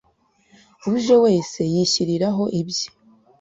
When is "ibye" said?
2.59-2.87